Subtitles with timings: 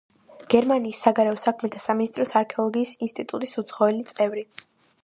[0.53, 4.51] გერმანიის საგარეო საქმეთა სამინისტროს არქეოლოგიის ინსტიტუტის უცხოელი წევრი.